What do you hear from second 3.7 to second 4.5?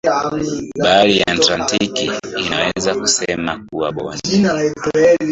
bonde